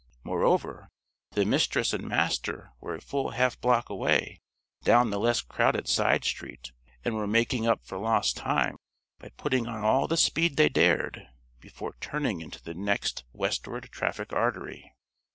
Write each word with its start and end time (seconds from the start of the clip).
Moreover, 0.23 0.89
the 1.33 1.45
Mistress 1.45 1.93
and 1.93 2.07
Master 2.09 2.71
were 2.81 2.95
a 2.95 3.01
full 3.01 3.29
half 3.33 3.61
block 3.61 3.87
away, 3.87 4.41
down 4.83 5.11
the 5.11 5.19
less 5.19 5.41
crowded 5.41 5.87
side 5.87 6.23
street, 6.25 6.71
and 7.05 7.13
were 7.13 7.27
making 7.27 7.67
up 7.67 7.85
for 7.85 7.99
lost 7.99 8.35
time 8.37 8.77
by 9.19 9.29
putting 9.37 9.67
on 9.67 9.83
all 9.85 10.07
the 10.07 10.17
speed 10.17 10.57
they 10.57 10.69
dared, 10.69 11.27
before 11.59 11.97
turning 12.01 12.41
into 12.41 12.63
the 12.63 12.73
next 12.73 13.25
westward 13.31 13.89
traffic 13.91 14.33
artery. 14.33 14.91